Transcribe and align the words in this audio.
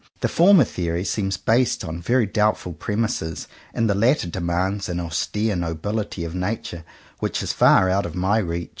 The 0.21 0.27
former 0.27 0.63
theory 0.63 1.03
seems 1.03 1.37
based 1.37 1.83
on 1.85 2.01
very 2.01 2.25
doubtful 2.25 2.73
premises, 2.73 3.47
and 3.71 3.87
the 3.87 3.93
latter 3.93 4.27
demands 4.27 4.89
an 4.89 4.99
austere 4.99 5.55
nobility 5.55 6.23
of 6.23 6.33
nature 6.33 6.83
which 7.19 7.43
is 7.43 7.53
far 7.53 7.87
out 7.87 8.07
of 8.07 8.15
my 8.15 8.39
reach. 8.39 8.69